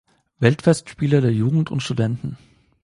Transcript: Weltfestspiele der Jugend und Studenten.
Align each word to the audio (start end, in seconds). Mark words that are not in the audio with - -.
Weltfestspiele 0.39 1.21
der 1.21 1.31
Jugend 1.31 1.69
und 1.69 1.81
Studenten. 1.83 2.35